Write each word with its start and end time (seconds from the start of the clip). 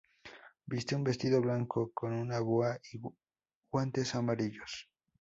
Viste 0.65 0.95
un 0.95 1.03
vestido 1.09 1.37
blanco 1.45 1.81
con 1.99 2.11
un 2.23 2.29
boa 2.49 2.71
y 2.91 2.99
guantes 3.71 4.09
amarillos. 4.19 4.73